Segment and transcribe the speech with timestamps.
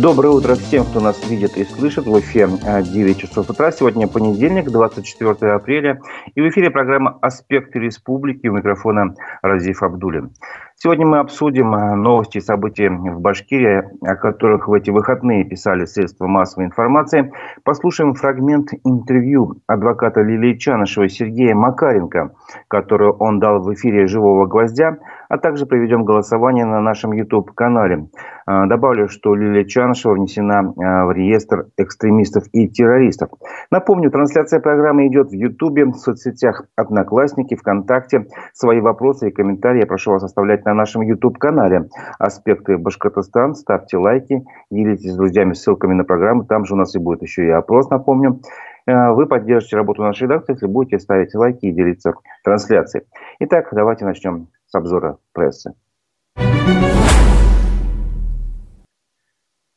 [0.00, 2.06] Доброе утро всем, кто нас видит и слышит.
[2.06, 3.72] В эфире 9 часов утра.
[3.72, 6.00] Сегодня понедельник, 24 апреля.
[6.36, 8.46] И в эфире программа «Аспекты республики».
[8.46, 10.30] У микрофона Разиф Абдулин.
[10.76, 15.84] Сегодня мы обсудим а, новости и события в Башкирии, о которых в эти выходные писали
[15.86, 17.32] средства массовой информации.
[17.64, 22.30] Послушаем фрагмент интервью адвоката Лилии Чанышева Сергея Макаренко,
[22.68, 28.08] которую он дал в эфире «Живого гвоздя», а также проведем голосование на нашем YouTube-канале.
[28.46, 33.30] А, добавлю, что Лилия Чанышева внесена а, в реестр экстремистов и террористов.
[33.70, 38.26] Напомню, трансляция программы идет в YouTube, в соцсетях Одноклассники, ВКонтакте.
[38.52, 41.88] Свои вопросы и комментарии я прошу вас оставлять на нашем YouTube-канале
[42.18, 43.54] «Аспекты Башкортостан».
[43.54, 46.44] Ставьте лайки, делитесь с друзьями ссылками на программу.
[46.44, 48.40] Там же у нас и будет еще и опрос, напомню.
[48.86, 53.04] Э, вы поддержите работу нашей редакции, если будете ставить лайки и делиться трансляцией.
[53.40, 55.74] Итак, давайте начнем с обзора прессы.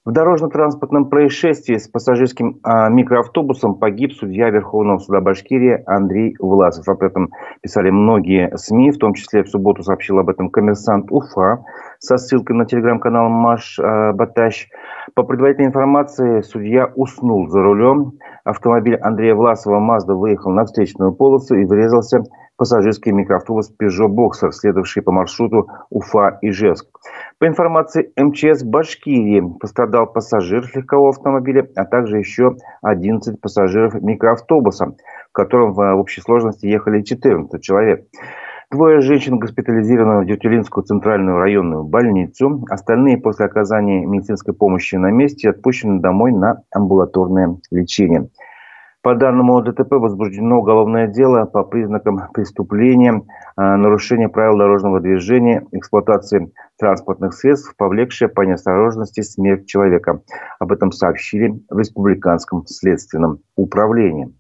[0.04, 6.90] В дорожно-транспортном происшествии с пассажирским а, микроавтобусом погиб судья Верховного суда Башкирии Андрей Власов.
[6.90, 7.30] Об этом
[7.62, 11.64] писали многие СМИ, в том числе в субботу сообщил об этом коммерсант Уфа
[12.00, 14.70] со ссылкой на телеграм-канал Маш а, Батащ.
[15.14, 18.14] По предварительной информации, судья уснул за рулем.
[18.44, 22.24] Автомобиль Андрея Власова Мазда выехал на встречную полосу и врезался
[22.62, 26.86] пассажирский микроавтобус Peugeot Boxer, следовавший по маршруту Уфа-Ижевск.
[27.40, 34.94] По информации МЧС Башкирии пострадал пассажир легкового автомобиля, а также еще 11 пассажиров микроавтобуса,
[35.30, 38.06] в котором в общей сложности ехали 14 человек.
[38.70, 42.64] Двое женщин госпитализированы в Дютилинскую центральную районную больницу.
[42.70, 48.30] Остальные после оказания медицинской помощи на месте отпущены домой на амбулаторное лечение.
[49.04, 53.24] По данному ДТП возбуждено уголовное дело по признакам преступления,
[53.56, 60.22] а, нарушения правил дорожного движения, эксплуатации транспортных средств, повлекшее по неосторожности смерть человека.
[60.60, 64.36] Об этом сообщили в Республиканском следственном управлении.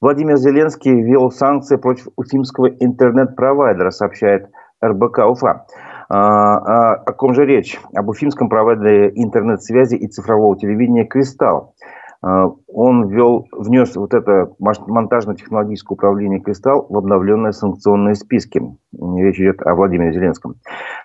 [0.00, 4.48] Владимир Зеленский ввел санкции против уфимского интернет-провайдера, сообщает
[4.84, 5.66] РБК Уфа.
[6.08, 7.80] А, а, о ком же речь?
[7.94, 11.74] Об уфимском провайдере интернет-связи и цифрового телевидения «Кристалл».
[12.22, 18.62] А, он ввел, внес вот это монтажно-технологическое управление «Кристалл» в обновленные санкционные списки.
[18.92, 20.56] Речь идет о Владимире Зеленском.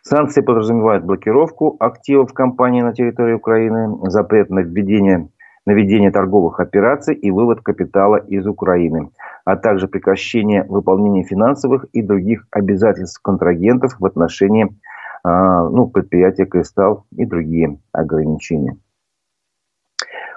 [0.03, 5.29] Санкции подразумевают блокировку активов компании на территории Украины, запрет на введение
[5.65, 9.11] на ведение торговых операций и вывод капитала из Украины,
[9.45, 14.75] а также прекращение выполнения финансовых и других обязательств контрагентов в отношении
[15.23, 18.77] а, ну, предприятия «Кристалл» и другие ограничения.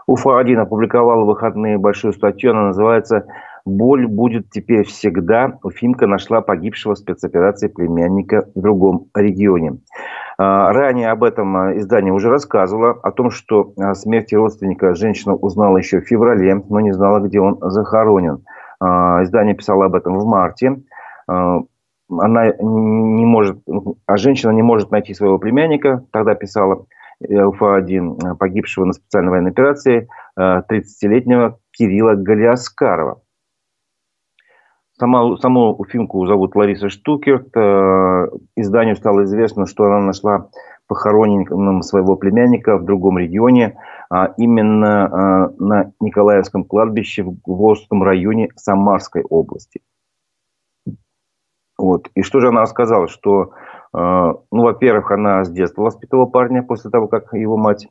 [0.07, 3.27] Уфа-1 опубликовала в выходные большую статью, она называется
[3.65, 5.59] «Боль будет теперь всегда».
[5.63, 9.79] Уфимка нашла погибшего в спецоперации племянника в другом регионе.
[10.37, 15.35] А, ранее об этом а, издание уже рассказывало, о том, что о смерти родственника женщина
[15.35, 18.45] узнала еще в феврале, но не знала, где он захоронен.
[18.81, 20.83] А, издание писало об этом в марте.
[21.27, 23.63] Она не может,
[24.07, 26.85] а женщина не может найти своего племянника, тогда писала,
[27.29, 30.09] Уфа-1, погибшего на специальной военной операции
[30.39, 33.23] 30-летнего э, Кирилла Галиаскарова.
[34.97, 37.49] Сама, саму Уфимку зовут Лариса Штукерт.
[37.57, 40.49] Э, изданию стало известно, что она нашла
[40.87, 43.77] похороненным своего племянника в другом регионе,
[44.11, 49.81] а именно э, на Николаевском кладбище в Волжском районе Самарской области.
[51.77, 52.09] Вот.
[52.15, 53.09] И что же она рассказала?
[53.09, 53.53] Что
[53.95, 57.89] а, ну, во-первых, она с детства воспитывала парня после того, как его мать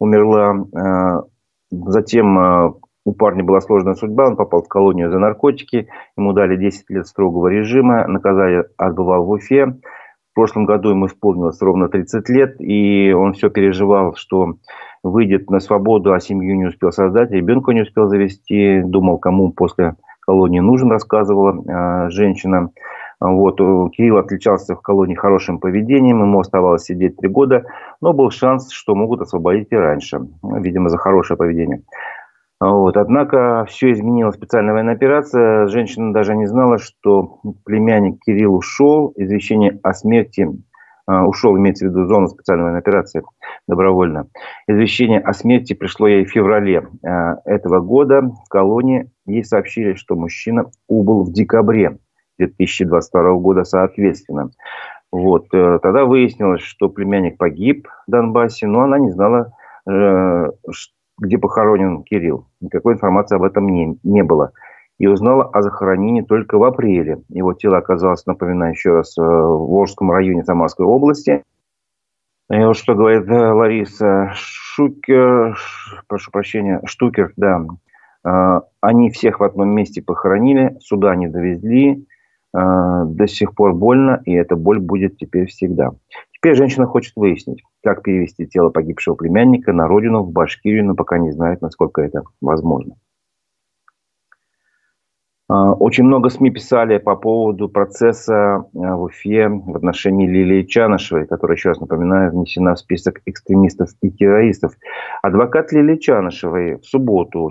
[0.00, 0.66] умерла.
[0.74, 1.22] А,
[1.70, 2.74] затем а,
[3.04, 7.06] у парня была сложная судьба, он попал в колонию за наркотики, ему дали 10 лет
[7.06, 9.66] строгого режима, наказание отбывал в Уфе.
[9.66, 14.54] В прошлом году ему исполнилось ровно 30 лет, и он все переживал, что
[15.04, 19.94] выйдет на свободу, а семью не успел создать, ребенка не успел завести, думал, кому после
[20.20, 22.70] колонии нужен, рассказывала женщина.
[23.26, 23.56] Вот,
[23.92, 27.64] Кирилл отличался в колонии хорошим поведением, ему оставалось сидеть три года,
[28.02, 31.82] но был шанс, что могут освободить и раньше, видимо, за хорошее поведение.
[32.60, 32.96] Вот.
[32.96, 35.66] Однако все изменила специальная военная операция.
[35.68, 39.12] Женщина даже не знала, что племянник Кирилл ушел.
[39.16, 40.48] Извещение о смерти
[41.06, 43.22] а, ушел, имеется в виду зону специальной военной операции,
[43.68, 44.28] добровольно.
[44.66, 48.22] Извещение о смерти пришло ей в феврале а, этого года.
[48.22, 51.98] В колонии ей сообщили, что мужчина убыл в декабре.
[52.38, 54.50] 2022 года соответственно.
[55.14, 55.46] Вот.
[55.52, 59.52] Э, тогда выяснилось, что племянник погиб в Донбассе, но она не знала,
[59.88, 60.46] э,
[61.18, 62.48] где похоронен Кирилл.
[62.60, 64.50] Никакой информации об этом не, не было.
[64.98, 67.22] И узнала о захоронении только в апреле.
[67.28, 71.44] Его тело оказалось, напоминаю еще раз, э, в Волжском районе Самарской области.
[72.50, 75.56] И вот что говорит Лариса Шукер,
[76.08, 77.64] прошу прощения, Штукер, да.
[78.80, 82.06] Они всех в одном месте похоронили, сюда не довезли,
[82.54, 85.92] до сих пор больно, и эта боль будет теперь всегда.
[86.32, 91.18] Теперь женщина хочет выяснить, как перевести тело погибшего племянника на родину, в Башкирию, но пока
[91.18, 92.96] не знает, насколько это возможно.
[95.46, 101.26] А, очень много СМИ писали по поводу процесса а, в Уфе в отношении Лилии Чанышевой,
[101.26, 104.72] которая, еще раз напоминаю, внесена в список экстремистов и террористов.
[105.22, 107.50] Адвокат Лилии Чанышевой в субботу,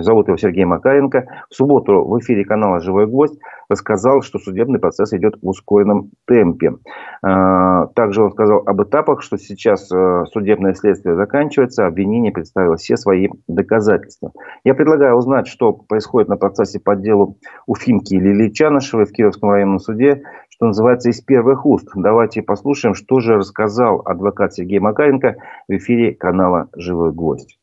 [0.00, 3.38] зовут его Сергей Макаренко, в субботу в эфире канала «Живой гвоздь»
[3.68, 6.74] рассказал, что судебный процесс идет в ускоренном темпе.
[7.22, 13.28] А, также он сказал об этапах, что сейчас судебное следствие заканчивается, обвинение представило все свои
[13.48, 14.32] доказательства.
[14.64, 19.78] Я предлагаю узнать, что происходит на процессе по делу Уфимки Лилии Чанышевой в Кировском районном
[19.78, 21.88] суде, что называется, из первых уст.
[21.94, 25.36] Давайте послушаем, что же рассказал адвокат Сергей Макаренко
[25.68, 27.58] в эфире канала «Живой гость».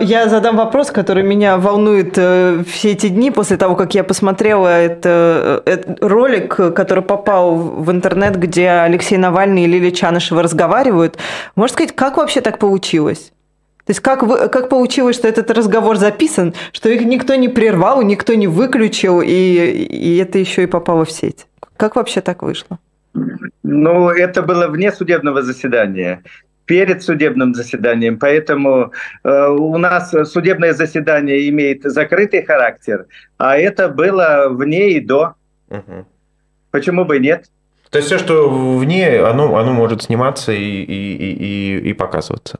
[0.00, 4.68] Я задам вопрос, который меня волнует э, все эти дни после того, как я посмотрела
[4.68, 11.18] это, э, это ролик, который попал в интернет, где Алексей Навальный и Лилия Чанышева разговаривают.
[11.56, 13.32] Можно сказать, как вообще так получилось?
[13.86, 18.02] То есть как, вы, как получилось, что этот разговор записан, что их никто не прервал,
[18.02, 21.46] никто не выключил, и, и это еще и попало в сеть?
[21.76, 22.78] Как вообще так вышло?
[23.62, 26.22] Ну, это было вне судебного заседания
[26.68, 28.92] перед судебным заседанием, поэтому
[29.24, 33.06] э, у нас судебное заседание имеет закрытый характер,
[33.38, 35.34] а это было вне и до.
[35.70, 36.06] Угу.
[36.70, 37.46] Почему бы нет?
[37.90, 42.58] То есть все, что вне, оно, оно может сниматься и, и, и, и показываться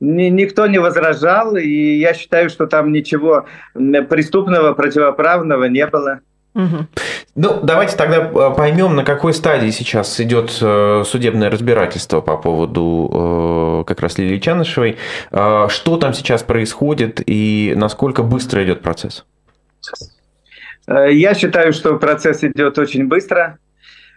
[0.00, 6.20] никто не возражал, и я считаю, что там ничего преступного, противоправного не было.
[6.54, 6.86] Угу.
[7.34, 13.82] Ну, давайте тогда э, поймем, на какой стадии сейчас идет э, судебное разбирательство по поводу
[13.82, 14.96] э, как раз Лилии Чанышевой.
[15.30, 19.24] Что там сейчас происходит и насколько быстро идет процесс?
[20.86, 23.58] Я считаю, что процесс идет очень быстро,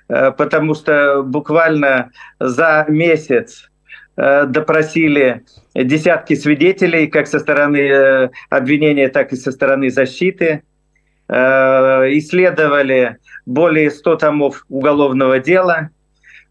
[0.08, 3.70] потому что буквально за месяц
[4.18, 5.44] допросили
[5.74, 10.64] десятки свидетелей, как со стороны обвинения, так и со стороны защиты.
[11.30, 15.90] Э, исследовали более 100 томов уголовного дела.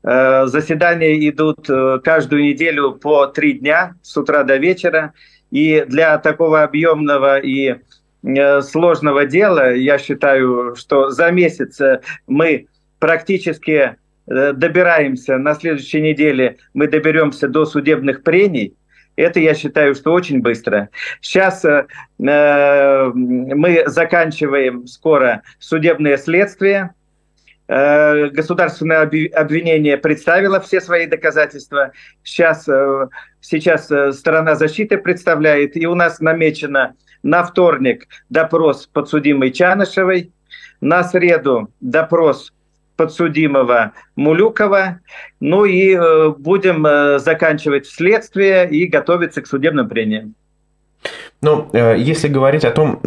[0.03, 1.67] Э, заседания идут
[2.05, 5.13] каждую неделю по три дня, с утра до вечера.
[5.51, 7.77] И для такого объемного и
[8.63, 11.81] сложного дела, я считаю, что за месяц
[12.27, 12.67] мы
[12.99, 13.95] практически
[14.27, 18.75] добираемся, на следующей неделе мы доберемся до судебных прений–
[19.17, 20.91] это, я считаю, что очень быстро.
[21.21, 21.87] Сейчас э,
[22.19, 26.95] э, мы заканчиваем скоро судебное следствие.
[27.69, 31.93] Э, государственное обвинение представило все свои доказательства.
[32.23, 33.09] Сейчас, э,
[33.41, 35.77] сейчас э, сторона защиты представляет.
[35.77, 40.31] И у нас намечено на вторник допрос подсудимой Чанышевой,
[40.81, 42.53] на среду допрос
[42.97, 45.01] подсудимого Мулюкова.
[45.41, 50.35] Ну и э, будем э, заканчивать следствие и готовиться к судебным прениям.
[51.43, 52.99] Ну, э, если говорить о том,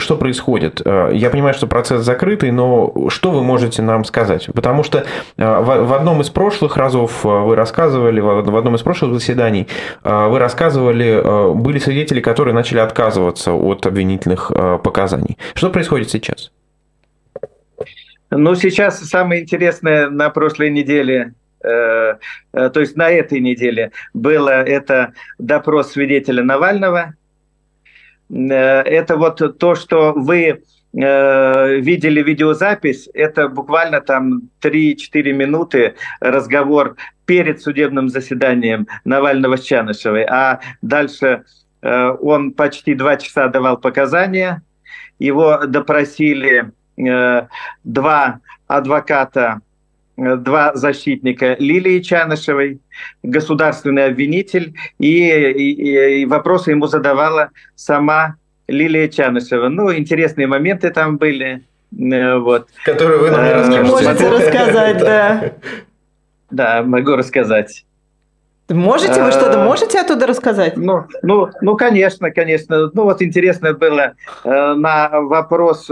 [0.00, 4.48] что происходит, я понимаю, что процесс закрытый, но что вы можете нам сказать?
[4.54, 5.04] Потому что
[5.36, 9.68] в одном из прошлых разов вы рассказывали, в одном из прошлых заседаний
[10.02, 14.50] вы рассказывали, были свидетели, которые начали отказываться от обвинительных
[14.82, 15.36] показаний.
[15.54, 16.50] Что происходит сейчас?
[18.30, 21.32] Ну, сейчас самое интересное на прошлой неделе
[21.64, 22.14] э,
[22.52, 27.14] э, то есть на этой неделе было это допрос свидетеля Навального.
[28.30, 28.34] Э,
[28.82, 38.08] это вот то, что вы видели видеозапись, это буквально там 3-4 минуты разговор перед судебным
[38.08, 41.44] заседанием Навального с Чанышевой, а дальше
[41.82, 44.62] он почти два часа давал показания,
[45.18, 46.72] его допросили
[47.84, 49.60] два адвоката,
[50.16, 52.80] э, два защитника Лилии Чанышевой,
[53.22, 58.36] государственный обвинитель, и, и, и вопросы ему задавала сама
[58.68, 59.68] Лилия Чанышева.
[59.68, 61.64] Ну, интересные моменты там были.
[61.98, 62.68] Э, вот.
[62.84, 63.90] Которые вы нам не расскажете.
[63.90, 65.52] Можете рассказать, да.
[66.50, 67.84] Да, могу рассказать.
[68.68, 70.76] Можете вы что-то можете оттуда рассказать?
[70.76, 72.90] Ну, ну, ну, конечно, конечно.
[72.92, 74.12] Ну вот интересно было
[74.44, 75.90] на вопрос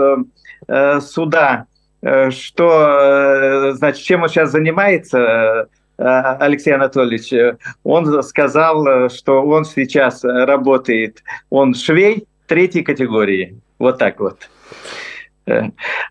[0.68, 1.66] Э, суда,
[2.02, 5.68] э, что, э, значит, чем он сейчас занимается,
[5.98, 13.58] Алексей Анатольевич, он сказал, что он сейчас работает, он швей третьей категории.
[13.78, 14.50] Вот так вот.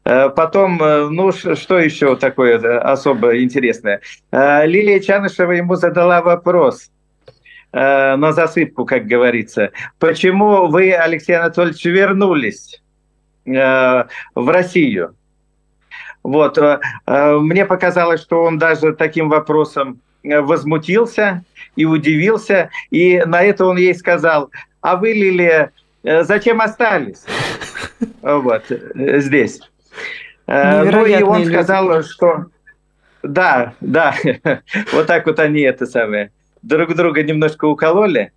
[0.03, 4.01] Потом, ну, что еще такое особо интересное?
[4.31, 6.89] Лилия Чанышева ему задала вопрос
[7.73, 9.71] на засыпку, как говорится.
[9.99, 12.81] Почему вы, Алексей Анатольевич, вернулись
[13.45, 15.15] в Россию?
[16.23, 16.57] Вот.
[17.05, 21.43] Мне показалось, что он даже таким вопросом возмутился
[21.75, 24.49] и удивился, и на это он ей сказал,
[24.81, 25.71] а вы, Лилия,
[26.03, 27.25] зачем остались?
[28.25, 29.61] вот, э, здесь.
[30.47, 32.07] Э, ну и он сказал, люди.
[32.09, 32.45] что
[33.21, 34.15] да, да,
[34.93, 36.31] вот так вот они это самое
[36.63, 38.31] друг друга немножко укололи.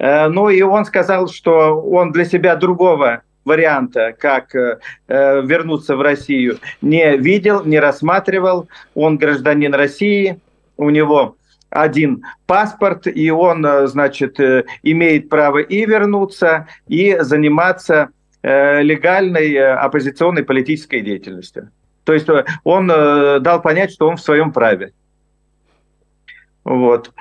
[0.00, 4.52] Э, ну и он сказал, что он для себя другого варианта, как
[5.08, 8.68] вернуться в Россию, не видел, не рассматривал.
[8.94, 10.38] Он гражданин России,
[10.76, 11.36] у него
[11.70, 14.38] один паспорт, и он, значит,
[14.82, 21.70] имеет право и вернуться, и заниматься Э, легальной э, оппозиционной политической деятельностью.
[22.04, 24.92] То есть э, он дал понять, что он в своем праве.
[26.64, 27.12] Вот.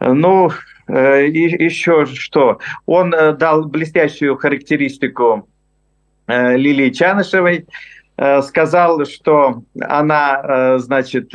[0.00, 0.50] Ну,
[0.88, 2.58] и еще что?
[2.86, 5.48] Он дал блестящую характеристику
[6.26, 7.66] Лилии Чанышевой,
[8.42, 11.32] сказал, что она, значит,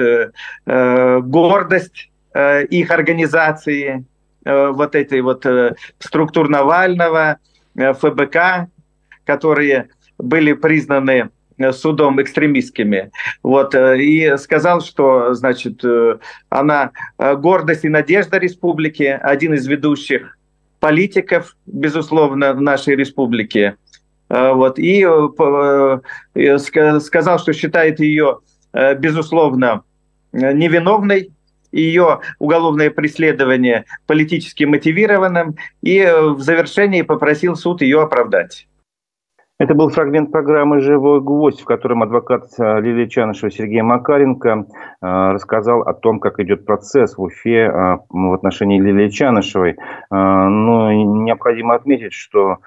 [0.65, 4.05] гордость их организации,
[4.45, 5.45] вот этой вот
[5.97, 7.37] структур Навального,
[7.75, 8.67] ФБК,
[9.27, 13.11] которые были признаны э, судом экстремистскими.
[13.43, 16.17] Вот, э, и сказал, что значит, э,
[16.49, 20.37] она гордость и надежда республики, один из ведущих
[20.79, 23.75] политиков, безусловно, в нашей республике.
[24.29, 25.07] Вот, и
[26.59, 28.39] сказал, что считает ее,
[28.97, 29.83] безусловно,
[30.33, 31.31] невиновной,
[31.71, 38.67] ее уголовное преследование политически мотивированным, и в завершении попросил суд ее оправдать.
[39.59, 44.61] Это был фрагмент программы «Живой гвоздь», в котором адвокат э, Лилия Чанышева Сергей Макаренко э,
[45.01, 49.75] рассказал о том, как идет процесс в Уфе э, в отношении Лилии Чанышевой.
[50.11, 52.57] Но необходимо отметить, что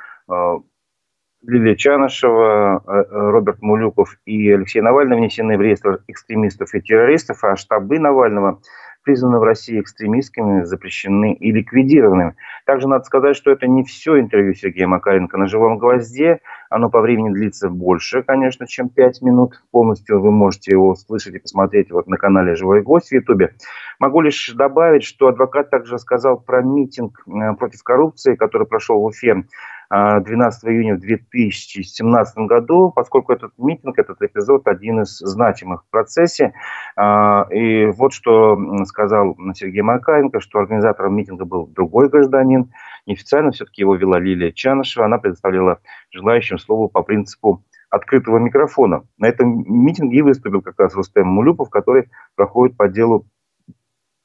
[1.43, 8.01] Лилия Чанышева, Роберт Мулюков и Алексей Навальный внесены в реестр экстремистов и террористов, а штабы
[8.01, 8.61] Навального–
[9.03, 12.35] признаны в России экстремистскими, запрещены и ликвидированы.
[12.67, 16.41] Также надо сказать, что это не все интервью Сергея Макаренко на «Живом гвозде».
[16.71, 19.61] Оно по времени длится больше, конечно, чем 5 минут.
[19.73, 23.55] Полностью вы можете его слышать и посмотреть вот на канале «Живой гвоздь» в Ютубе.
[23.99, 29.05] Могу лишь добавить, что адвокат также рассказал про митинг э, против коррупции, который прошел в
[29.05, 29.45] Уфе
[29.91, 36.53] 12 июня в 2017 году, поскольку этот митинг, этот эпизод один из значимых в процессе.
[36.97, 42.71] А, и вот что сказал Сергей Макаенко, что организатором митинга был другой гражданин.
[43.07, 45.07] Неофициально все-таки его вела Лилия Чанышева.
[45.07, 45.81] Она предоставляла
[46.13, 49.03] желающим слово по принципу открытого микрофона.
[49.19, 53.27] На этом митинге и выступил как раз Рустем Мулюпов, который проходит по делу,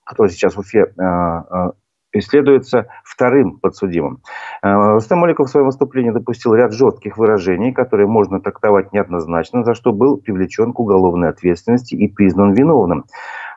[0.06, 1.72] который сейчас в Уфе а, а,
[2.20, 4.20] исследуется вторым подсудимым.
[4.64, 9.74] Э, Рустам Маликов в своем выступлении допустил ряд жестких выражений, которые можно трактовать неоднозначно, за
[9.74, 13.06] что был привлечен к уголовной ответственности и признан виновным.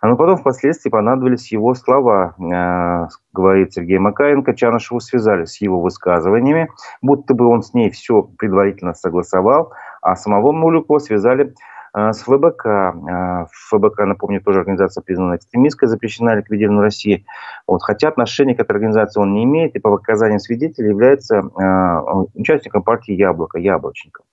[0.02, 4.54] Но потом впоследствии понадобились его слова, э, говорит Сергей Макаенко.
[4.54, 6.68] Чанышеву связали с его высказываниями,
[7.02, 9.72] будто бы он с ней все предварительно согласовал,
[10.02, 11.54] а самого Мулюкова связали
[11.94, 12.66] с ФБК.
[12.66, 17.24] А, ФБК, напомню, тоже организация признана экстремистской, запрещена ликвидирована в России.
[17.66, 22.28] Вот, хотя отношения к этой организации он не имеет, и по показаниям свидетелей является э,
[22.34, 24.24] участником партии «Яблоко», «Яблочником».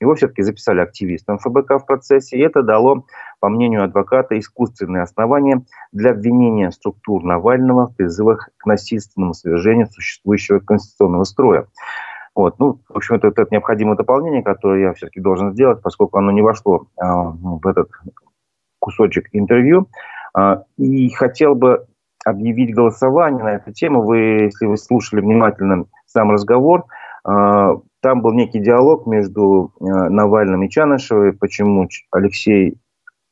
[0.00, 3.06] Его все-таки записали активистом ФБК в процессе, и это дало,
[3.40, 10.58] по мнению адвоката, искусственные основания для обвинения структур Навального в призывах к насильственному свержению существующего
[10.58, 11.66] конституционного строя.
[12.34, 12.58] Вот.
[12.58, 16.42] Ну, в общем, это, это необходимое дополнение, которое я все-таки должен сделать, поскольку оно не
[16.42, 17.90] вошло а, в этот
[18.80, 19.88] кусочек интервью.
[20.36, 21.86] А, и хотел бы
[22.24, 24.02] объявить голосование на эту тему.
[24.02, 26.86] Вы, если вы слушали внимательно сам разговор,
[27.24, 32.78] а, там был некий диалог между а, Навальным и Чанышевой, почему Алексей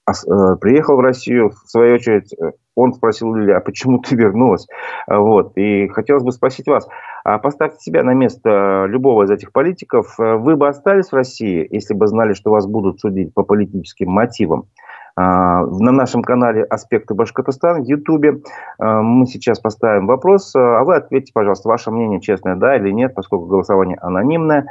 [0.04, 2.35] а, приехал в Россию, в свою очередь,
[2.75, 4.66] он спросил Лили, а почему ты вернулась?
[5.06, 5.56] Вот.
[5.56, 6.88] И хотелось бы спросить вас,
[7.24, 10.14] поставьте себя на место любого из этих политиков.
[10.18, 14.66] Вы бы остались в России, если бы знали, что вас будут судить по политическим мотивам?
[15.14, 18.40] А, на нашем канале «Аспекты Башкортостана» в Ютубе
[18.78, 23.14] а, мы сейчас поставим вопрос, а вы ответьте, пожалуйста, ваше мнение честное, да или нет,
[23.14, 24.66] поскольку голосование анонимное.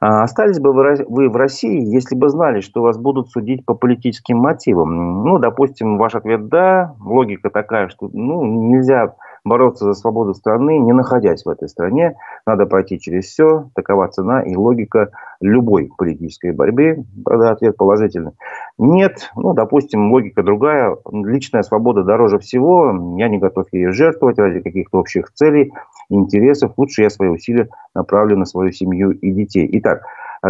[0.00, 5.24] Остались бы вы в России, если бы знали, что вас будут судить по политическим мотивам?
[5.24, 9.14] Ну, допустим, ваш ответ «да», логика такая, что ну, нельзя
[9.46, 12.16] бороться за свободу страны, не находясь в этой стране.
[12.46, 13.70] Надо пройти через все.
[13.74, 15.10] Такова цена и логика
[15.40, 17.04] любой политической борьбы.
[17.24, 18.32] Правда, ответ положительный.
[18.76, 20.96] Нет, ну, допустим, логика другая.
[21.10, 23.16] Личная свобода дороже всего.
[23.16, 25.72] Я не готов ее жертвовать ради каких-то общих целей,
[26.08, 26.72] интересов.
[26.76, 29.68] Лучше я свои усилия направлю на свою семью и детей.
[29.74, 30.02] Итак,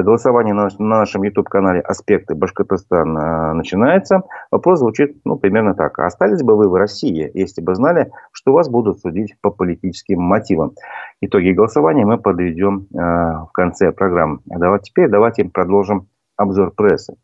[0.02, 4.22] голосование на, нашем YouTube-канале «Аспекты Башкортостан» э, начинается.
[4.50, 5.98] Вопрос звучит ну, примерно так.
[5.98, 10.72] Остались бы вы в России, если бы знали, что вас будут судить по политическим мотивам?
[11.20, 14.40] Итоги голосования мы подведем э, в конце программы.
[14.46, 17.16] Давайте, теперь давайте продолжим обзор прессы.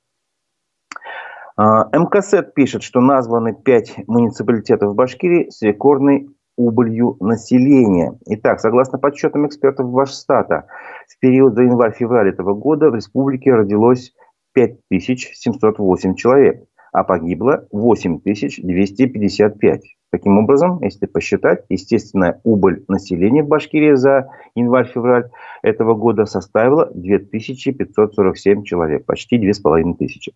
[1.59, 8.19] Э, МКСЭТ пишет, что названы пять муниципалитетов в Башкирии с рекордной убылью населения.
[8.27, 10.67] Итак, согласно подсчетам экспертов Вашстата,
[11.09, 14.13] в период за январь-февраль этого года в республике родилось
[14.55, 19.83] 5708 человек, а погибло 8255.
[20.11, 25.31] Таким образом, если посчитать, естественная убыль населения в Башкирии за январь-февраль
[25.63, 30.35] этого года составила 2547 человек, почти 2500.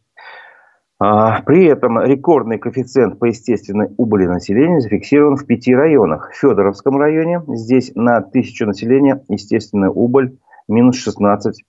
[0.98, 6.30] А, при этом рекордный коэффициент по естественной убыли населения зафиксирован в пяти районах.
[6.32, 10.38] В Федоровском районе здесь на тысячу населения естественная убыль
[10.68, 11.62] минус 16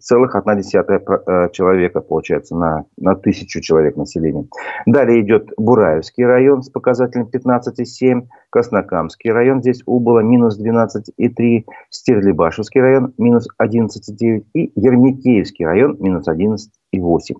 [0.00, 4.46] целых одна десятая э, человека, получается, на, на тысячу человек населения.
[4.86, 13.12] Далее идет Бураевский район с показателем 15,7, Краснокамский район, здесь убыло минус 12,3, Стерлибашевский район
[13.18, 17.36] минус 11,9 и Ермикеевский район минус 11,8.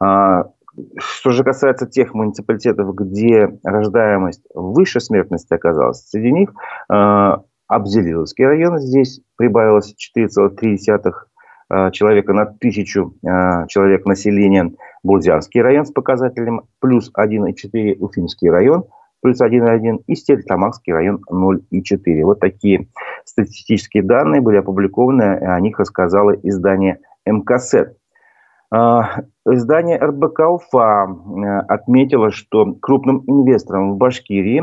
[0.00, 0.44] А,
[0.98, 6.52] что же касается тех муниципалитетов, где рождаемость выше смертности оказалась, среди них
[6.88, 11.12] а, Абзелиловский район, здесь прибавилось 4,3
[11.68, 18.84] а, человека на тысячу человек населения, Булзянский район с показателем плюс 1,4, Уфимский район
[19.20, 22.22] плюс 1,1 и Стерлитамакский район 0,4.
[22.24, 22.88] Вот такие
[23.24, 27.96] статистические данные были опубликованы, о них рассказало издание МКСЭТ.
[28.70, 34.62] А, издание РБК УФА э, отметило, что крупным инвесторам в Башкирии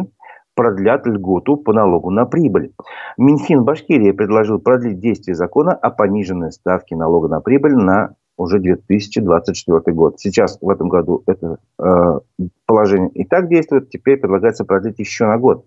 [0.55, 2.71] продлят льготу по налогу на прибыль.
[3.17, 9.95] Минфин Башкирии предложил продлить действие закона о пониженной ставке налога на прибыль на уже 2024
[9.95, 10.19] год.
[10.19, 12.19] Сейчас в этом году это э,
[12.65, 15.65] положение и так действует, теперь предлагается продлить еще на год.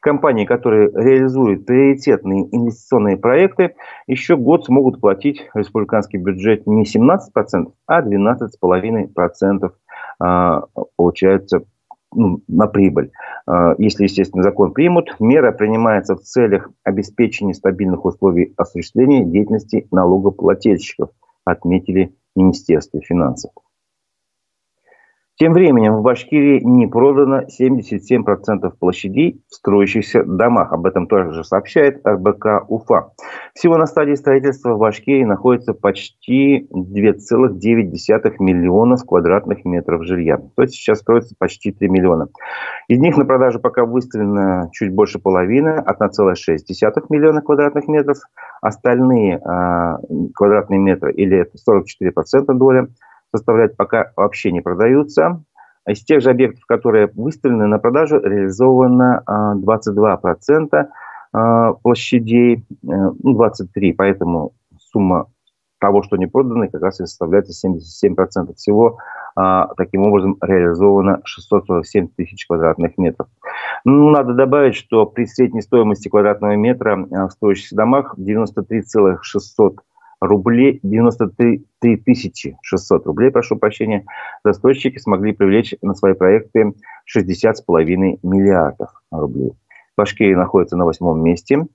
[0.00, 3.74] Компании, которые реализуют приоритетные инвестиционные проекты,
[4.06, 9.70] еще год смогут платить республиканский бюджет не 17%, а 12,5%
[10.22, 10.60] э,
[10.96, 11.62] получается
[12.12, 13.12] ну, на прибыль.
[13.48, 21.10] Э, если, естественно, закон примут, мера принимается в целях обеспечения стабильных условий осуществления деятельности налогоплательщиков–
[21.44, 23.52] отметили Министерство финансов.
[25.40, 30.70] Тем временем в Башкирии не продано 77% площадей в строящихся домах.
[30.74, 33.12] Об этом тоже сообщает РБК Уфа.
[33.54, 40.36] Всего на стадии строительства в Башкирии находится почти 2,9 миллионов квадратных метров жилья.
[40.36, 42.28] То есть сейчас строится почти 3 миллиона.
[42.88, 48.18] Из них на продажу пока выставлено чуть больше половины, 1,6 миллиона квадратных метров.
[48.60, 49.96] Остальные э,
[50.34, 52.88] квадратные метры, или это 44% доля,
[53.34, 55.42] составляют, пока вообще не продаются.
[55.84, 59.24] А из тех же объектов, которые выставлены на продажу, реализовано
[59.56, 60.86] 22%
[61.32, 65.26] а, площадей, 23%, э, ну, поэтому сумма
[65.78, 68.98] того, что не продано, как раз и составляет 77% всего.
[69.34, 73.28] А, таким образом, реализовано 647 тысяч квадратных метров.
[73.84, 79.78] Ну, надо добавить, что при средней стоимости квадратного метра в стоящих домах 93,600
[80.20, 81.64] рублей, 93
[82.04, 84.04] тысячи 600 рублей, прошу прощения,
[84.44, 86.74] застройщики смогли привлечь на свои проекты
[87.14, 89.52] 60,5 миллиардов рублей.
[89.96, 91.66] Башкирия находится на восьмом месте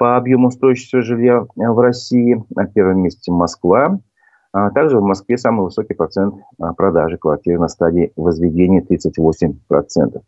[0.00, 2.42] по объему строящегося жилья в России.
[2.56, 4.00] На первом месте Москва.
[4.52, 10.20] А также в Москве самый высокий процент а, продажи квартир на стадии возведения 38%.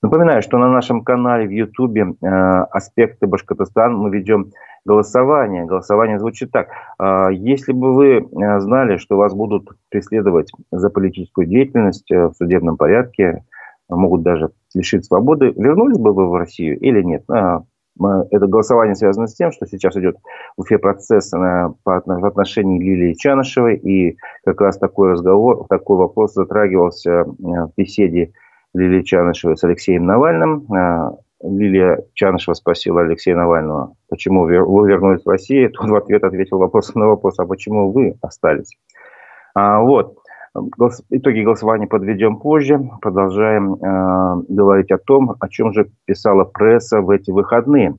[0.00, 4.52] Напоминаю, что на нашем канале в Ютубе а, «Аспекты Башкортостана» мы ведем
[4.84, 5.64] голосование.
[5.64, 6.68] Голосование звучит так.
[6.98, 12.34] А, если бы вы э, знали, что вас будут преследовать за политическую деятельность э, в
[12.34, 13.44] судебном порядке,
[13.88, 17.24] могут даже лишить свободы, вернулись бы вы в Россию или нет?
[17.28, 17.64] А,
[18.30, 20.16] это голосование связано с тем, что сейчас идет
[20.56, 27.10] в Уфе процесс в отношении Лилии Чанышевой, и как раз такой разговор, такой вопрос затрагивался
[27.10, 28.32] э, в беседе
[28.78, 30.66] Лилии Чанышевой с Алексеем Навальным.
[31.42, 34.54] Лилия Чанышева спросила Алексея Навального, почему вы
[34.88, 35.70] вернулись в Россию.
[35.70, 38.76] Тот в ответ ответил вопросом на вопрос, а почему вы остались?
[39.54, 40.16] А, вот.
[41.10, 42.80] Итоги голосования подведем позже.
[43.00, 47.94] Продолжаем э, говорить о том, о чем же писала пресса в эти выходные.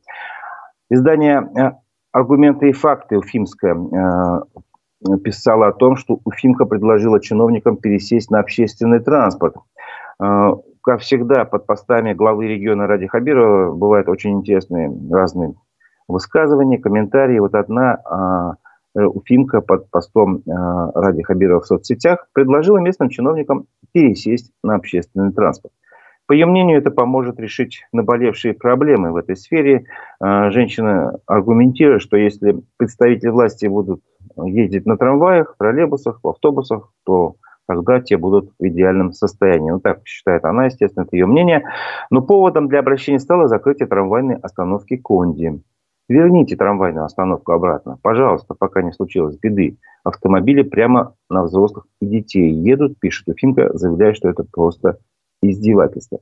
[0.90, 1.72] Издание э,
[2.12, 9.00] «Аргументы и факты» Уфимское э, писало о том, что Уфимка предложила чиновникам пересесть на общественный
[9.00, 9.56] транспорт.
[10.82, 15.54] Как всегда, под постами главы региона Ради Хабирова бывают очень интересные разные
[16.08, 17.40] высказывания, комментарии.
[17.40, 18.56] Вот одна
[18.96, 20.42] э, Уфимка под постом э,
[20.96, 25.74] Ради Хабирова в соцсетях предложила местным чиновникам пересесть на общественный транспорт.
[26.28, 29.86] По ее мнению, это поможет решить наболевшие проблемы в этой сфере.
[30.24, 34.02] Э, женщина аргументирует, что если представители власти будут
[34.38, 37.36] ездить на трамваях, троллейбусах, автобусах, то
[37.70, 39.70] тогда те будут в идеальном состоянии.
[39.70, 41.66] Ну, так считает она, естественно, это ее мнение.
[42.10, 45.62] Но поводом для обращения стало закрытие трамвайной остановки Конди.
[46.08, 48.00] Верните трамвайную остановку обратно.
[48.02, 49.78] Пожалуйста, пока не случилось беды.
[50.04, 54.98] Автомобили прямо на взрослых и детей едут, пишет Уфимка, заявляя, что это просто
[55.44, 56.22] издевательство.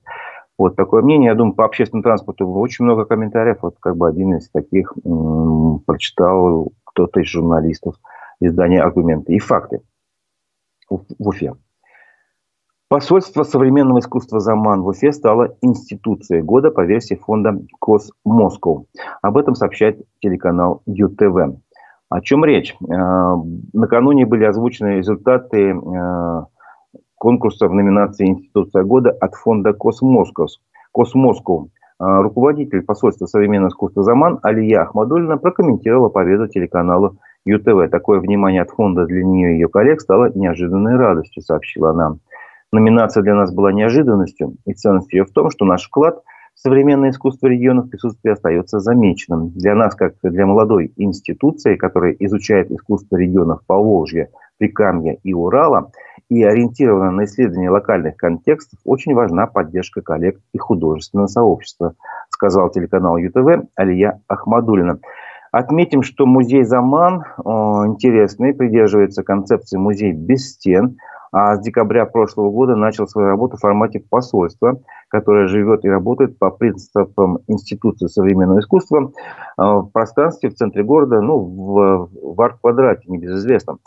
[0.57, 1.27] Вот такое мнение.
[1.29, 3.60] Я думаю, по общественному транспорту очень много комментариев.
[3.62, 7.95] Вот как бы один из таких м- прочитал кто-то из журналистов
[8.41, 9.79] издания «Аргументы и факты»
[10.89, 11.54] в Уфе.
[12.89, 18.84] Посольство современного искусства «Заман» в Уфе стало институцией года по версии фонда «Кос Москва».
[19.21, 21.60] Об этом сообщает телеканал ЮТВ.
[22.10, 22.73] О чем речь?
[22.80, 23.36] Э,
[23.73, 26.43] накануне были озвучены результаты э,
[27.15, 30.52] конкурса в номинации «Институция года» от фонда «Космосков».
[30.93, 31.67] «Космосков».
[32.00, 37.89] Э, руководитель посольства современного искусства «Заман» Алия Ахмадулина прокомментировала победу телеканалу ЮТВ.
[37.89, 42.17] Такое внимание от фонда для нее и ее коллег стало неожиданной радостью, сообщила она.
[42.71, 46.21] Номинация для нас была неожиданностью, и ценность ее в том, что наш вклад
[46.53, 49.51] в современное искусство регионов присутствия остается замеченным.
[49.51, 55.91] Для нас, как для молодой институции, которая изучает искусство регионов Поволжья, Прикамья и Урала
[56.29, 61.93] и ориентирована на исследование локальных контекстов, очень важна поддержка коллег и художественного сообщества,
[62.29, 64.99] сказал телеканал ЮТВ Алия Ахмадулина.
[65.51, 70.97] Отметим, что музей Заман о, интересный, придерживается концепции музей без стен–
[71.31, 74.79] а с декабря прошлого года начал свою работу в формате посольства,
[75.10, 79.12] которое живет и работает по принципам Институции современного искусства
[79.57, 83.79] э, в пространстве в центре города, ну, в, в арт-квадрате, небезызвестном.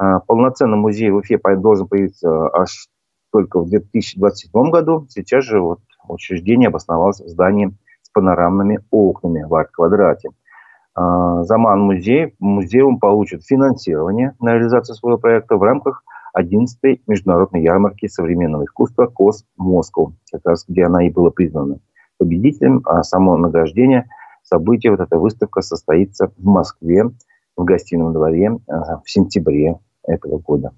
[0.00, 2.88] Э, полноценный музей в Уфе должен появиться аж
[3.32, 5.06] только в 2027 году.
[5.08, 10.30] Сейчас же вот учреждение обосновалось в здании с панорамными окнами в арт-квадрате.
[10.96, 16.04] Э, Заман музей, музеум получит финансирование на реализацию своего проекта в рамках
[16.36, 21.78] 11-й международной ярмарки современного искусства КОС Москва, как раз где она и была признана
[22.18, 24.08] победителем, а само награждение
[24.42, 27.04] события, вот эта выставка состоится в Москве,
[27.56, 28.72] в гостином дворе э,
[29.04, 30.72] в сентябре этого года.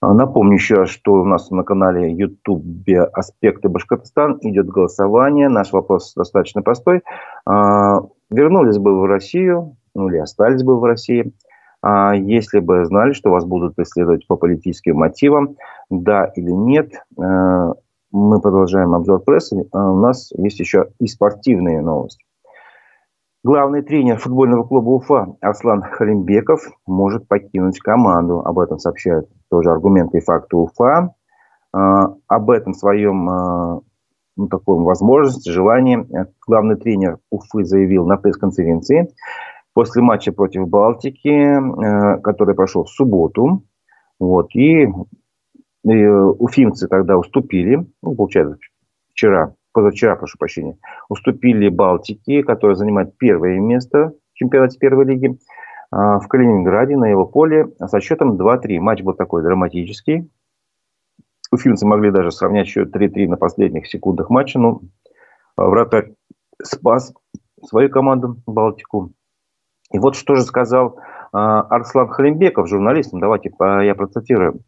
[0.00, 2.62] А, напомню еще, что у нас на канале YouTube
[3.12, 5.48] «Аспекты Башкортостан» идет голосование.
[5.48, 7.02] Наш вопрос достаточно простой.
[8.30, 11.32] Вернулись бы в Россию, ну или остались бы в России–
[11.82, 15.56] а если бы знали, что вас будут преследовать по политическим мотивам,
[15.90, 17.72] да или нет, э,
[18.10, 19.68] мы продолжаем обзор прессы.
[19.72, 22.24] А у нас есть еще и спортивные новости.
[23.44, 28.40] Главный тренер футбольного клуба Уфа Арслан Халимбеков может покинуть команду.
[28.40, 31.14] Об этом сообщают тоже аргументы и факты Уфа.
[31.72, 33.80] А, об этом своем э,
[34.38, 36.06] ну, такой возможности, желании
[36.46, 39.12] главный тренер Уфы заявил на пресс-конференции
[39.74, 43.64] после матча против Балтики, э, который прошел в субботу.
[44.20, 44.88] Вот, и,
[45.84, 48.56] и уфимцы тогда уступили, ну, получается,
[49.12, 55.38] вчера, позавчера, прошу прощения, уступили Балтике, которая занимает первое место в чемпионате первой лиги,
[55.90, 58.78] в Калининграде на его поле со счетом 2-3.
[58.78, 60.28] Матч был такой драматический.
[61.50, 64.80] Уфимцы могли даже сравнять счет 3-3 на последних секундах матча, но
[65.56, 66.12] вратарь
[66.62, 67.12] спас
[67.64, 69.12] свою команду Балтику.
[69.92, 71.00] И вот что же сказал э,
[71.32, 74.60] Арслан Халимбеков, журналистам, давайте я процитирую.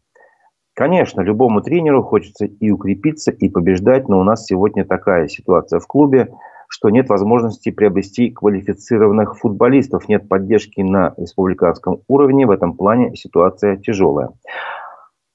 [0.73, 5.85] Конечно, любому тренеру хочется и укрепиться, и побеждать, но у нас сегодня такая ситуация в
[5.85, 6.33] клубе,
[6.69, 12.47] что нет возможности приобрести квалифицированных футболистов, нет поддержки на республиканском уровне.
[12.47, 14.29] В этом плане ситуация тяжелая.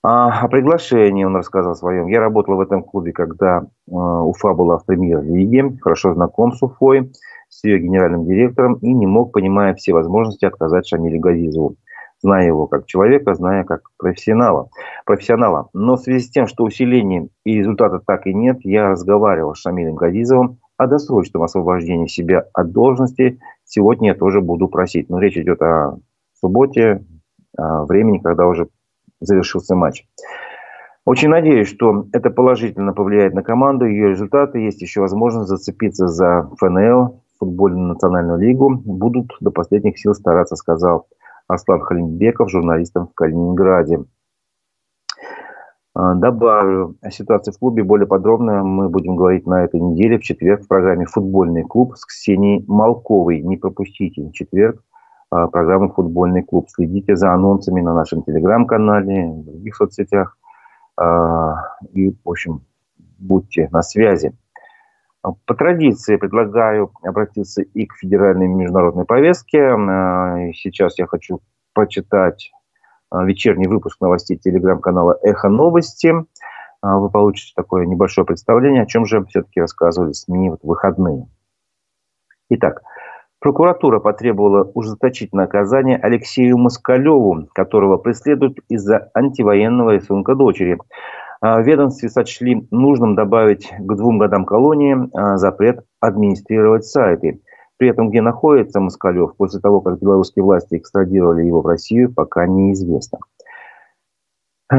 [0.09, 2.07] А, о приглашении он рассказал своем.
[2.07, 7.11] Я работал в этом клубе, когда э, Уфа была в премьер-лиге, хорошо знаком с Уфой
[7.49, 11.75] с ее генеральным директором и не мог, понимая все возможности, отказать Шамилю Газизову
[12.23, 14.69] зная его как человека, зная как профессионала.
[15.05, 15.71] профессионала.
[15.75, 19.59] Но в связи с тем, что усиления и результата так и нет, я разговаривал с
[19.59, 23.41] Шамилем Газизовым о досрочном освобождении себя от должности.
[23.65, 25.11] Сегодня я тоже буду просить.
[25.11, 25.99] Но речь идет о
[26.41, 27.05] субботе,
[27.57, 28.69] о времени, когда уже
[29.21, 30.07] завершился матч.
[31.05, 34.59] Очень надеюсь, что это положительно повлияет на команду, ее результаты.
[34.59, 38.71] Есть еще возможность зацепиться за ФНЛ, футбольную национальную лигу.
[38.71, 41.07] Будут до последних сил стараться, сказал
[41.47, 44.05] Аслан Халимбеков журналистам в Калининграде.
[45.95, 50.23] А, добавлю о ситуации в клубе более подробно мы будем говорить на этой неделе в
[50.23, 53.41] четверг в программе «Футбольный клуб» с Ксенией Малковой.
[53.43, 54.83] Не пропустите четверг
[55.37, 56.69] а, программу «Футбольный клуб».
[56.71, 60.39] Следите за анонсами на нашем телеграм-канале, в других соцсетях.
[60.97, 62.63] А, и, в общем,
[63.19, 64.33] будьте на связи.
[65.23, 69.63] По традиции предлагаю обратиться и к федеральной международной повестке.
[69.63, 71.41] А, сейчас я хочу
[71.75, 72.51] прочитать
[73.13, 76.15] вечерний выпуск новостей телеграм-канала «Эхо новости».
[76.83, 81.27] Вы получите такое небольшое представление, о чем же все-таки рассказывали СМИ в выходные.
[82.49, 82.83] Итак,
[83.47, 90.77] Прокуратура потребовала ужесточить наказание Алексею Москалеву, которого преследуют из-за антивоенного рисунка дочери.
[91.41, 97.41] А в ведомстве сочли нужным добавить к двум годам колонии а, запрет администрировать сайты.
[97.77, 102.49] При этом, где находится Москалев, после того, как белорусские власти экстрадировали его в Россию, пока
[102.49, 103.21] неизвестно.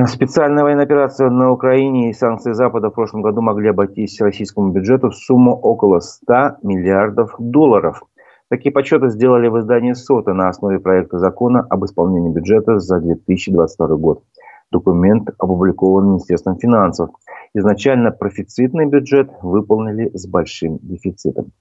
[0.08, 5.12] Специальная военная операция на Украине и санкции Запада в прошлом году могли обойтись российскому бюджету
[5.12, 8.04] в сумму около 100 миллиардов долларов–
[8.50, 13.88] Такие подсчеты сделали в издании СОТа на основе проекта закона об исполнении бюджета за 2022
[13.98, 14.24] год.
[14.72, 17.10] Документ опубликован Министерством финансов.
[17.54, 21.52] Изначально профицитный бюджет выполнили с большим дефицитом.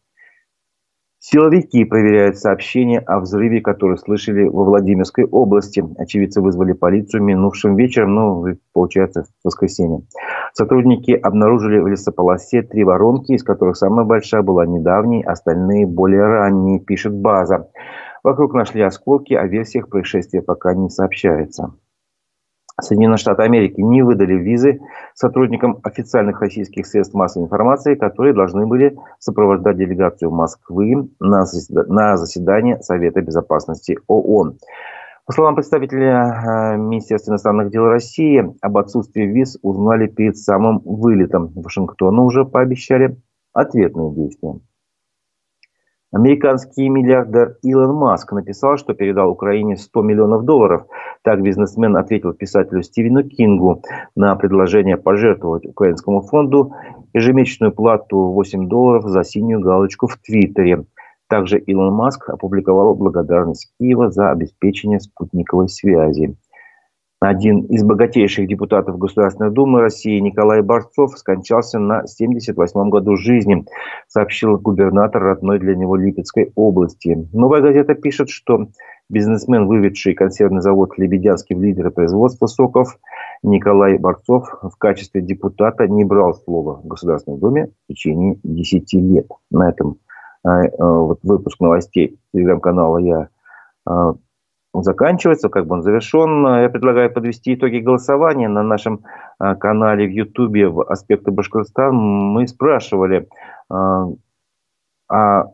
[1.29, 5.83] Силовики проверяют сообщения о взрыве, которые слышали во Владимирской области.
[5.99, 10.03] Очевидцы вызвали полицию минувшим вечером, ну, получается, в воскресенье.
[10.53, 16.79] Сотрудники обнаружили в лесополосе три воронки, из которых самая большая была недавней, остальные более ранние,
[16.79, 17.71] пишет база.
[18.23, 21.73] Вокруг нашли осколки, о версиях происшествия пока не сообщается.
[22.81, 24.81] Соединенные Штаты Америки не выдали визы
[25.15, 31.47] сотрудникам официальных российских средств массовой информации, которые должны были сопровождать делегацию Москвы на
[32.17, 34.59] заседание Совета Безопасности ООН.
[35.25, 41.53] По словам представителя э, Министерства иностранных дел России, об отсутствии виз узнали перед самым вылетом.
[41.57, 43.17] Вашингтону уже пообещали
[43.53, 44.61] ответные действия.
[46.13, 50.87] Американский миллиардер Илон Маск написал, что передал Украине 100 миллионов долларов.
[51.23, 53.83] Так бизнесмен ответил писателю Стивену Кингу
[54.15, 56.73] на предложение пожертвовать украинскому фонду
[57.13, 60.85] ежемесячную плату 8 долларов за синюю галочку в Твиттере.
[61.29, 66.37] Также Илон Маск опубликовал благодарность Киева за обеспечение спутниковой связи.
[67.27, 73.67] Один из богатейших депутатов Государственной Думы России Николай Борцов скончался на 78-м году жизни,
[74.07, 77.29] сообщил губернатор родной для него Липецкой области.
[77.33, 78.69] Новая газета пишет, что
[79.09, 82.97] бизнесмен, выведший консервный завод «Лебедянский» в лидеры производства соков,
[83.43, 89.27] Николай Борцов в качестве депутата не брал слова в Государственной Думе в течение 10 лет.
[89.51, 89.97] На этом
[90.45, 93.29] э, э, вот выпуск новостей телеграм-канала я
[94.81, 96.47] э, заканчивается, как бы он завершен.
[96.47, 99.05] Я предлагаю подвести итоги голосования на нашем
[99.39, 101.93] а, канале в Ютубе в «Аспекты Башкортостана».
[101.93, 103.29] Мы спрашивали,
[103.69, 104.07] а,
[105.09, 105.45] а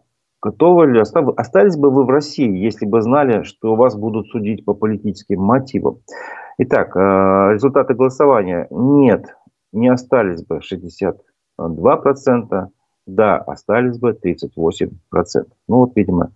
[0.40, 4.74] готовы ли, остались бы вы в России, если бы знали, что вас будут судить по
[4.74, 5.98] политическим мотивам?
[6.58, 8.66] Итак, а, результаты голосования.
[8.70, 9.35] Нет,
[9.72, 12.68] не остались бы 62%,
[13.06, 15.46] да, остались бы 38%.
[15.68, 16.32] Ну вот, видимо,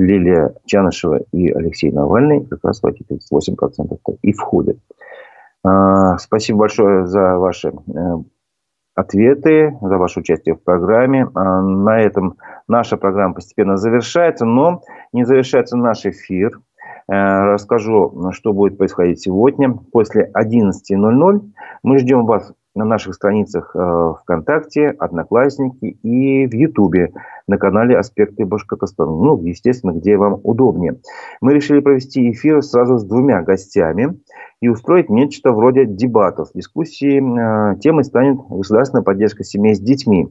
[0.00, 4.78] Лилия Чанышева и Алексей Навальный как раз в эти 38% и входят.
[6.18, 7.72] Спасибо большое за ваши э,
[8.94, 11.28] ответы, за ваше участие в программе.
[11.34, 12.36] А, на этом
[12.66, 14.82] наша программа постепенно завершается, но
[15.12, 16.60] не завершается наш эфир.
[17.08, 19.74] Э, расскажу, что будет происходить сегодня.
[19.92, 21.40] После 11.00
[21.82, 27.12] мы ждем вас на наших страницах э, ВКонтакте, Одноклассники и в Ютубе
[27.48, 29.10] на канале «Аспекты Башкортостана».
[29.10, 31.00] Ну, естественно, где вам удобнее.
[31.40, 34.20] Мы решили провести эфир сразу с двумя гостями
[34.60, 36.50] и устроить нечто вроде дебатов.
[36.54, 40.28] Дискуссии э, темой станет государственная поддержка семей с детьми.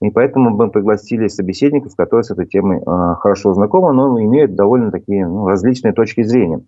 [0.00, 4.90] И поэтому мы пригласили собеседников, которые с этой темой э, хорошо знакомы, но имеют довольно
[4.90, 6.62] такие ну, различные точки зрения.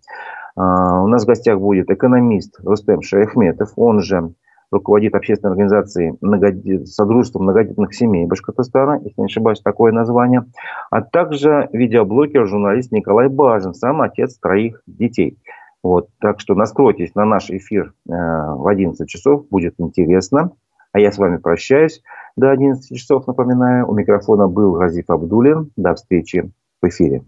[0.58, 4.32] У нас в гостях будет экономист Рустем Шаяхметов, он же
[4.70, 10.44] руководит общественной организацией Содружества многодетных семей Башкортостана, если не ошибаюсь, такое название,
[10.90, 15.38] а также видеоблогер, журналист Николай Бажин, сам отец троих детей.
[15.82, 20.50] Вот, так что настройтесь на наш эфир э, в 11 часов, будет интересно.
[20.92, 22.02] А я с вами прощаюсь
[22.36, 23.88] до 11 часов, напоминаю.
[23.88, 25.70] У микрофона был Разиф Абдулин.
[25.76, 26.50] До встречи
[26.82, 27.22] в эфире.